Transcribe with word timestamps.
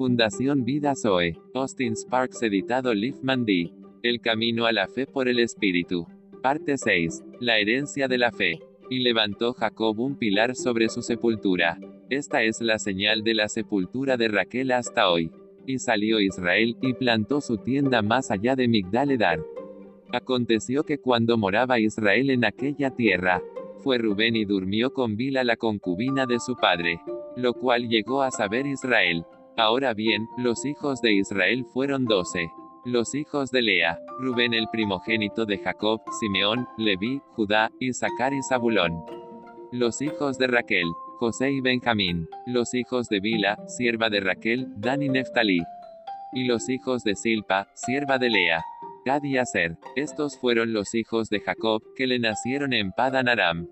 Fundación 0.00 0.64
Vida 0.64 0.94
Zoe. 0.96 1.36
Austin 1.52 1.94
Sparks 1.94 2.42
editado 2.42 2.94
Liefman 2.94 3.44
D. 3.44 3.70
El 4.02 4.22
camino 4.22 4.64
a 4.64 4.72
la 4.72 4.88
fe 4.88 5.06
por 5.06 5.28
el 5.28 5.38
Espíritu. 5.38 6.06
Parte 6.42 6.78
6. 6.78 7.22
La 7.38 7.58
herencia 7.58 8.08
de 8.08 8.16
la 8.16 8.32
fe. 8.32 8.60
Y 8.88 9.00
levantó 9.00 9.52
Jacob 9.52 10.00
un 10.00 10.16
pilar 10.16 10.56
sobre 10.56 10.88
su 10.88 11.02
sepultura. 11.02 11.78
Esta 12.08 12.42
es 12.44 12.62
la 12.62 12.78
señal 12.78 13.22
de 13.24 13.34
la 13.34 13.50
sepultura 13.50 14.16
de 14.16 14.28
Raquel 14.28 14.72
hasta 14.72 15.10
hoy. 15.10 15.30
Y 15.66 15.78
salió 15.80 16.18
Israel, 16.18 16.78
y 16.80 16.94
plantó 16.94 17.42
su 17.42 17.58
tienda 17.58 18.00
más 18.00 18.30
allá 18.30 18.56
de 18.56 18.68
Migdaledar. 18.68 19.40
Aconteció 20.14 20.82
que 20.84 20.96
cuando 20.96 21.36
moraba 21.36 21.78
Israel 21.78 22.30
en 22.30 22.46
aquella 22.46 22.90
tierra, 22.92 23.42
fue 23.80 23.98
Rubén 23.98 24.34
y 24.34 24.46
durmió 24.46 24.94
con 24.94 25.18
Bila 25.18 25.44
la 25.44 25.56
concubina 25.56 26.24
de 26.24 26.40
su 26.40 26.56
padre, 26.56 27.02
lo 27.36 27.52
cual 27.52 27.86
llegó 27.86 28.22
a 28.22 28.30
saber 28.30 28.64
Israel. 28.66 29.26
Ahora 29.60 29.92
bien, 29.92 30.26
los 30.38 30.64
hijos 30.64 31.02
de 31.02 31.12
Israel 31.12 31.66
fueron 31.66 32.06
doce. 32.06 32.50
Los 32.86 33.14
hijos 33.14 33.50
de 33.50 33.60
Lea, 33.60 33.98
Rubén 34.18 34.54
el 34.54 34.68
primogénito 34.72 35.44
de 35.44 35.58
Jacob, 35.58 36.00
Simeón, 36.18 36.66
Leví, 36.78 37.20
Judá, 37.34 37.70
Isaacar 37.78 38.32
y 38.32 38.42
Zabulón. 38.42 39.04
Los 39.70 40.00
hijos 40.00 40.38
de 40.38 40.46
Raquel, 40.46 40.86
José 41.18 41.50
y 41.50 41.60
Benjamín. 41.60 42.26
Los 42.46 42.72
hijos 42.72 43.10
de 43.10 43.20
Bila, 43.20 43.58
sierva 43.66 44.08
de 44.08 44.20
Raquel, 44.20 44.66
Dan 44.78 45.02
y 45.02 45.10
Neftalí. 45.10 45.60
Y 46.32 46.44
los 46.44 46.70
hijos 46.70 47.04
de 47.04 47.14
Silpa, 47.14 47.68
sierva 47.74 48.16
de 48.16 48.30
Lea, 48.30 48.64
Gad 49.04 49.24
y 49.24 49.36
Aser. 49.36 49.76
Estos 49.94 50.38
fueron 50.38 50.72
los 50.72 50.94
hijos 50.94 51.28
de 51.28 51.40
Jacob, 51.40 51.82
que 51.96 52.06
le 52.06 52.18
nacieron 52.18 52.72
en 52.72 52.92
Padan 52.92 53.28
Aram. 53.28 53.68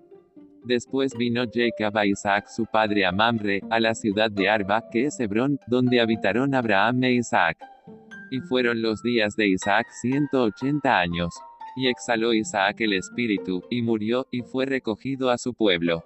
Después 0.65 1.15
vino 1.17 1.43
Jacob 1.51 1.97
a 1.97 2.05
Isaac 2.05 2.47
su 2.47 2.65
padre 2.65 3.05
a 3.05 3.11
Mamre, 3.11 3.61
a 3.69 3.79
la 3.79 3.95
ciudad 3.95 4.29
de 4.29 4.49
Arba, 4.49 4.83
que 4.91 5.05
es 5.05 5.19
Hebrón, 5.19 5.59
donde 5.67 6.01
habitaron 6.01 6.53
Abraham 6.53 7.03
e 7.03 7.13
Isaac. 7.13 7.57
Y 8.31 8.39
fueron 8.41 8.81
los 8.81 9.01
días 9.01 9.35
de 9.35 9.47
Isaac 9.47 9.87
ciento 10.01 10.43
ochenta 10.43 10.99
años. 10.99 11.33
Y 11.75 11.87
exhaló 11.87 12.33
Isaac 12.33 12.81
el 12.81 12.93
espíritu, 12.93 13.63
y 13.69 13.81
murió, 13.81 14.27
y 14.31 14.41
fue 14.41 14.65
recogido 14.65 15.29
a 15.29 15.37
su 15.37 15.53
pueblo 15.53 16.03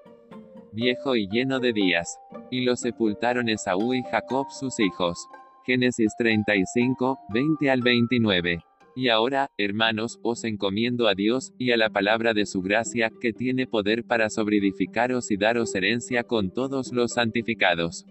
viejo 0.74 1.16
y 1.16 1.28
lleno 1.28 1.60
de 1.60 1.74
días. 1.74 2.20
Y 2.52 2.62
lo 2.62 2.76
sepultaron 2.76 3.50
Esaú 3.50 3.94
y 3.94 4.04
Jacob 4.04 4.48
sus 4.50 4.80
hijos. 4.80 5.28
Génesis 5.66 6.14
35, 6.18 7.20
20 7.30 7.72
al 7.72 7.82
29. 7.82 8.60
Y 8.96 9.10
ahora, 9.10 9.50
hermanos, 9.58 10.20
os 10.22 10.44
encomiendo 10.44 11.08
a 11.08 11.16
Dios, 11.16 11.52
y 11.58 11.72
a 11.72 11.78
la 11.78 11.90
palabra 11.90 12.34
de 12.34 12.46
su 12.46 12.62
gracia, 12.62 13.12
que 13.20 13.34
tiene 13.34 13.66
poder 13.66 14.04
para 14.04 14.30
sobreedificaros 14.30 15.32
y 15.32 15.38
daros 15.38 15.74
herencia 15.74 16.24
con 16.24 16.52
todos 16.52 16.94
los 16.94 17.14
santificados. 17.14 18.06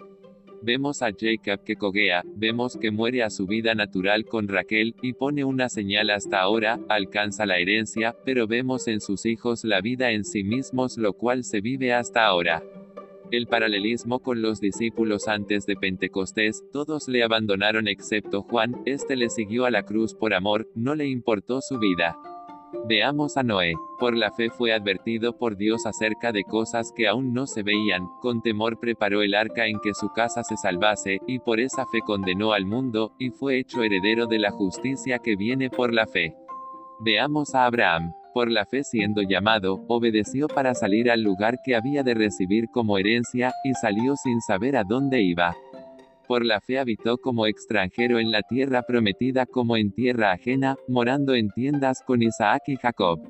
Vemos 0.60 1.02
a 1.02 1.10
Jacob 1.10 1.64
que 1.64 1.76
coguea, 1.76 2.22
vemos 2.36 2.76
que 2.76 2.90
muere 2.90 3.22
a 3.22 3.30
su 3.30 3.46
vida 3.46 3.74
natural 3.74 4.24
con 4.24 4.48
Raquel, 4.48 4.94
y 5.02 5.12
pone 5.12 5.44
una 5.44 5.68
señal 5.68 6.10
hasta 6.10 6.40
ahora, 6.40 6.80
alcanza 6.88 7.46
la 7.46 7.58
herencia, 7.58 8.16
pero 8.24 8.46
vemos 8.46 8.88
en 8.88 9.00
sus 9.00 9.26
hijos 9.26 9.64
la 9.64 9.80
vida 9.80 10.10
en 10.10 10.24
sí 10.24 10.42
mismos 10.42 10.98
lo 10.98 11.12
cual 11.14 11.44
se 11.44 11.60
vive 11.60 11.92
hasta 11.92 12.24
ahora. 12.26 12.62
El 13.32 13.46
paralelismo 13.46 14.18
con 14.18 14.42
los 14.42 14.60
discípulos 14.60 15.26
antes 15.26 15.64
de 15.64 15.74
Pentecostés, 15.74 16.62
todos 16.70 17.08
le 17.08 17.24
abandonaron 17.24 17.88
excepto 17.88 18.42
Juan, 18.42 18.82
este 18.84 19.16
le 19.16 19.30
siguió 19.30 19.64
a 19.64 19.70
la 19.70 19.84
cruz 19.84 20.14
por 20.14 20.34
amor, 20.34 20.68
no 20.74 20.94
le 20.94 21.08
importó 21.08 21.62
su 21.62 21.78
vida. 21.78 22.14
Veamos 22.86 23.38
a 23.38 23.42
Noé. 23.42 23.72
Por 23.98 24.18
la 24.18 24.32
fe 24.32 24.50
fue 24.50 24.74
advertido 24.74 25.38
por 25.38 25.56
Dios 25.56 25.86
acerca 25.86 26.30
de 26.30 26.44
cosas 26.44 26.92
que 26.94 27.08
aún 27.08 27.32
no 27.32 27.46
se 27.46 27.62
veían, 27.62 28.06
con 28.20 28.42
temor 28.42 28.78
preparó 28.78 29.22
el 29.22 29.34
arca 29.34 29.66
en 29.66 29.80
que 29.80 29.94
su 29.94 30.10
casa 30.12 30.44
se 30.44 30.58
salvase, 30.58 31.18
y 31.26 31.38
por 31.38 31.58
esa 31.58 31.86
fe 31.86 32.00
condenó 32.04 32.52
al 32.52 32.66
mundo, 32.66 33.14
y 33.18 33.30
fue 33.30 33.58
hecho 33.58 33.82
heredero 33.82 34.26
de 34.26 34.40
la 34.40 34.50
justicia 34.50 35.20
que 35.20 35.36
viene 35.36 35.70
por 35.70 35.94
la 35.94 36.06
fe. 36.06 36.36
Veamos 37.00 37.54
a 37.54 37.64
Abraham. 37.64 38.12
Por 38.34 38.50
la 38.50 38.64
fe 38.64 38.82
siendo 38.84 39.22
llamado, 39.22 39.84
obedeció 39.88 40.48
para 40.48 40.74
salir 40.74 41.10
al 41.10 41.22
lugar 41.22 41.58
que 41.64 41.76
había 41.76 42.02
de 42.02 42.14
recibir 42.14 42.66
como 42.72 42.98
herencia, 42.98 43.52
y 43.64 43.74
salió 43.74 44.14
sin 44.16 44.40
saber 44.40 44.76
a 44.76 44.84
dónde 44.84 45.22
iba 45.22 45.54
por 46.32 46.46
la 46.46 46.62
fe 46.62 46.78
habitó 46.78 47.18
como 47.18 47.46
extranjero 47.46 48.18
en 48.18 48.30
la 48.30 48.40
tierra 48.40 48.84
prometida 48.84 49.44
como 49.44 49.76
en 49.76 49.92
tierra 49.92 50.32
ajena, 50.32 50.76
morando 50.88 51.34
en 51.34 51.50
tiendas 51.50 52.02
con 52.06 52.22
Isaac 52.22 52.62
y 52.68 52.76
Jacob. 52.76 53.20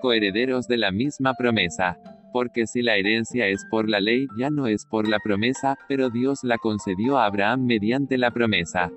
Coherederos 0.00 0.68
de 0.68 0.76
la 0.76 0.92
misma 0.92 1.34
promesa. 1.34 1.98
Porque 2.32 2.68
si 2.68 2.80
la 2.80 2.94
herencia 2.96 3.48
es 3.48 3.64
por 3.68 3.88
la 3.88 3.98
ley, 3.98 4.28
ya 4.38 4.50
no 4.50 4.68
es 4.68 4.86
por 4.86 5.08
la 5.08 5.18
promesa, 5.18 5.76
pero 5.88 6.10
Dios 6.10 6.44
la 6.44 6.58
concedió 6.58 7.18
a 7.18 7.24
Abraham 7.24 7.66
mediante 7.66 8.16
la 8.16 8.30
promesa. 8.30 8.92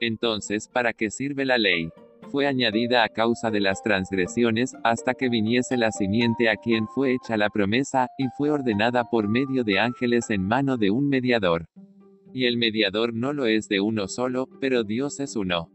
Entonces, 0.00 0.66
¿para 0.66 0.94
qué 0.94 1.10
sirve 1.10 1.44
la 1.44 1.58
ley? 1.58 1.90
Fue 2.30 2.46
añadida 2.46 3.02
a 3.02 3.08
causa 3.08 3.50
de 3.50 3.58
las 3.58 3.82
transgresiones, 3.82 4.76
hasta 4.84 5.14
que 5.14 5.28
viniese 5.28 5.76
la 5.76 5.90
simiente 5.90 6.48
a 6.48 6.56
quien 6.56 6.86
fue 6.86 7.14
hecha 7.14 7.36
la 7.36 7.50
promesa, 7.50 8.06
y 8.18 8.28
fue 8.36 8.50
ordenada 8.50 9.04
por 9.10 9.28
medio 9.28 9.64
de 9.64 9.80
ángeles 9.80 10.30
en 10.30 10.46
mano 10.46 10.76
de 10.76 10.92
un 10.92 11.08
mediador. 11.08 11.66
Y 12.32 12.44
el 12.44 12.56
mediador 12.56 13.12
no 13.12 13.32
lo 13.32 13.46
es 13.46 13.68
de 13.68 13.80
uno 13.80 14.06
solo, 14.06 14.48
pero 14.60 14.84
Dios 14.84 15.18
es 15.18 15.34
uno. 15.34 15.70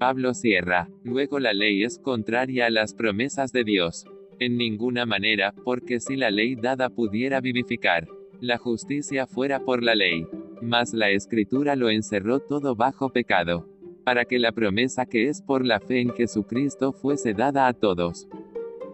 Pablo 0.00 0.34
cierra. 0.34 0.88
Luego 1.04 1.38
la 1.38 1.52
ley 1.52 1.84
es 1.84 2.00
contraria 2.00 2.66
a 2.66 2.70
las 2.70 2.92
promesas 2.92 3.52
de 3.52 3.62
Dios. 3.62 4.06
En 4.40 4.56
ninguna 4.56 5.06
manera, 5.06 5.54
porque 5.64 6.00
si 6.00 6.16
la 6.16 6.32
ley 6.32 6.56
dada 6.56 6.90
pudiera 6.90 7.40
vivificar, 7.40 8.08
la 8.40 8.58
justicia 8.58 9.26
fuera 9.28 9.60
por 9.60 9.84
la 9.84 9.94
ley. 9.94 10.26
Mas 10.60 10.92
la 10.92 11.10
escritura 11.10 11.76
lo 11.76 11.90
encerró 11.90 12.40
todo 12.40 12.74
bajo 12.74 13.10
pecado. 13.10 13.75
Para 14.06 14.24
que 14.24 14.38
la 14.38 14.52
promesa 14.52 15.04
que 15.04 15.28
es 15.28 15.42
por 15.42 15.66
la 15.66 15.80
fe 15.80 16.00
en 16.00 16.14
Jesucristo 16.14 16.92
fuese 16.92 17.34
dada 17.34 17.66
a 17.66 17.72
todos. 17.72 18.28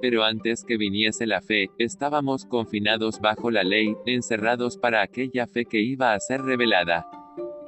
Pero 0.01 0.25
antes 0.25 0.65
que 0.65 0.79
viniese 0.79 1.27
la 1.27 1.43
fe, 1.43 1.69
estábamos 1.77 2.47
confinados 2.47 3.21
bajo 3.21 3.51
la 3.51 3.63
ley, 3.63 3.95
encerrados 4.07 4.79
para 4.79 5.03
aquella 5.03 5.47
fe 5.47 5.67
que 5.67 5.83
iba 5.83 6.15
a 6.15 6.19
ser 6.19 6.41
revelada. 6.41 7.07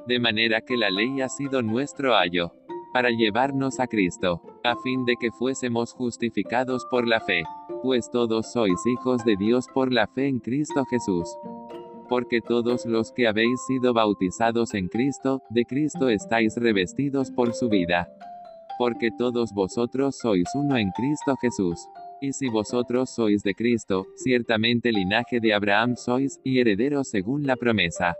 De 0.06 0.18
manera 0.18 0.62
que 0.62 0.78
la 0.78 0.88
ley 0.88 1.20
ha 1.20 1.28
sido 1.28 1.60
nuestro 1.60 2.16
ayo, 2.16 2.54
para 2.94 3.10
llevarnos 3.10 3.78
a 3.78 3.88
Cristo, 3.88 4.40
a 4.64 4.74
fin 4.76 5.04
de 5.04 5.16
que 5.20 5.30
fuésemos 5.30 5.92
justificados 5.92 6.86
por 6.86 7.06
la 7.06 7.20
fe. 7.20 7.42
Pues 7.82 8.10
todos 8.10 8.52
sois 8.52 8.80
hijos 8.86 9.22
de 9.22 9.36
Dios 9.36 9.66
por 9.74 9.92
la 9.92 10.06
fe 10.06 10.28
en 10.28 10.38
Cristo 10.40 10.82
Jesús. 10.86 11.28
Porque 12.08 12.40
todos 12.40 12.84
los 12.86 13.12
que 13.12 13.26
habéis 13.26 13.60
sido 13.66 13.94
bautizados 13.94 14.74
en 14.74 14.88
Cristo, 14.88 15.42
de 15.50 15.64
Cristo 15.64 16.08
estáis 16.08 16.56
revestidos 16.56 17.30
por 17.30 17.54
su 17.54 17.68
vida. 17.68 18.08
Porque 18.78 19.10
todos 19.16 19.52
vosotros 19.52 20.18
sois 20.18 20.48
uno 20.54 20.76
en 20.76 20.90
Cristo 20.90 21.36
Jesús. 21.40 21.78
Y 22.20 22.32
si 22.32 22.48
vosotros 22.48 23.10
sois 23.10 23.42
de 23.42 23.54
Cristo, 23.54 24.06
ciertamente 24.16 24.92
linaje 24.92 25.40
de 25.40 25.54
Abraham 25.54 25.96
sois, 25.96 26.40
y 26.44 26.60
herederos 26.60 27.08
según 27.08 27.46
la 27.46 27.56
promesa. 27.56 28.16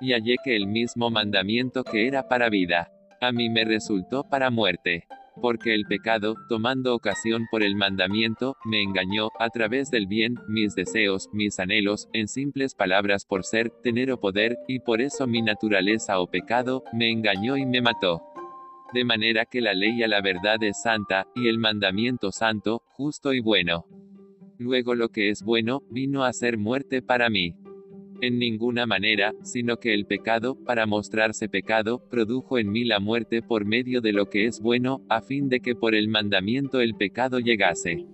Y 0.00 0.12
hallé 0.12 0.36
que 0.42 0.56
el 0.56 0.66
mismo 0.66 1.10
mandamiento 1.10 1.84
que 1.84 2.06
era 2.06 2.28
para 2.28 2.48
vida, 2.48 2.90
a 3.20 3.32
mí 3.32 3.50
me 3.50 3.64
resultó 3.64 4.24
para 4.24 4.50
muerte. 4.50 5.04
Porque 5.40 5.74
el 5.74 5.84
pecado, 5.84 6.34
tomando 6.48 6.94
ocasión 6.94 7.46
por 7.50 7.62
el 7.62 7.76
mandamiento, 7.76 8.56
me 8.64 8.82
engañó, 8.82 9.28
a 9.38 9.48
través 9.50 9.90
del 9.90 10.06
bien, 10.06 10.34
mis 10.48 10.74
deseos, 10.74 11.28
mis 11.32 11.58
anhelos, 11.58 12.08
en 12.12 12.28
simples 12.28 12.74
palabras 12.74 13.24
por 13.24 13.44
ser, 13.44 13.70
tener 13.82 14.10
o 14.12 14.20
poder, 14.20 14.56
y 14.68 14.80
por 14.80 15.00
eso 15.00 15.26
mi 15.26 15.42
naturaleza 15.42 16.20
o 16.20 16.26
pecado, 16.26 16.84
me 16.92 17.10
engañó 17.10 17.56
y 17.56 17.66
me 17.66 17.80
mató 17.80 18.22
de 18.92 19.04
manera 19.04 19.46
que 19.46 19.60
la 19.60 19.74
ley 19.74 20.02
a 20.02 20.08
la 20.08 20.20
verdad 20.20 20.62
es 20.62 20.82
santa, 20.82 21.26
y 21.34 21.48
el 21.48 21.58
mandamiento 21.58 22.32
santo, 22.32 22.82
justo 22.88 23.32
y 23.32 23.40
bueno. 23.40 23.86
Luego 24.58 24.94
lo 24.94 25.08
que 25.08 25.30
es 25.30 25.42
bueno, 25.42 25.82
vino 25.90 26.24
a 26.24 26.32
ser 26.32 26.58
muerte 26.58 27.02
para 27.02 27.30
mí. 27.30 27.54
En 28.22 28.38
ninguna 28.38 28.86
manera, 28.86 29.34
sino 29.42 29.78
que 29.78 29.94
el 29.94 30.06
pecado, 30.06 30.54
para 30.54 30.86
mostrarse 30.86 31.48
pecado, 31.48 32.02
produjo 32.10 32.58
en 32.58 32.70
mí 32.70 32.84
la 32.84 33.00
muerte 33.00 33.40
por 33.40 33.64
medio 33.64 34.00
de 34.00 34.12
lo 34.12 34.28
que 34.28 34.46
es 34.46 34.60
bueno, 34.60 35.02
a 35.08 35.22
fin 35.22 35.48
de 35.48 35.60
que 35.60 35.74
por 35.74 35.94
el 35.94 36.08
mandamiento 36.08 36.80
el 36.80 36.94
pecado 36.94 37.38
llegase 37.38 38.04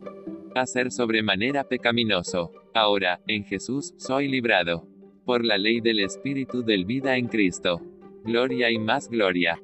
a 0.54 0.66
ser 0.66 0.90
sobremanera 0.90 1.64
pecaminoso. 1.64 2.52
Ahora, 2.72 3.20
en 3.26 3.44
Jesús, 3.44 3.94
soy 3.96 4.28
librado 4.28 4.86
por 5.24 5.44
la 5.44 5.58
ley 5.58 5.80
del 5.80 6.00
Espíritu 6.00 6.62
del 6.62 6.84
vida 6.84 7.16
en 7.16 7.28
Cristo. 7.28 7.80
Gloria 8.24 8.70
y 8.70 8.78
más 8.78 9.08
gloria. 9.08 9.60